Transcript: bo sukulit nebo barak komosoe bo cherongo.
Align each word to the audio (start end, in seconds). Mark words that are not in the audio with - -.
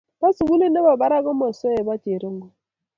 bo 0.21 0.29
sukulit 0.37 0.71
nebo 0.73 0.91
barak 1.01 1.23
komosoe 1.25 1.79
bo 1.87 1.93
cherongo. 2.03 2.47